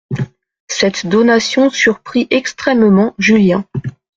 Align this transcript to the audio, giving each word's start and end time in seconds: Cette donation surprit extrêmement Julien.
Cette 0.67 1.05
donation 1.05 1.69
surprit 1.69 2.25
extrêmement 2.31 3.13
Julien. 3.19 3.65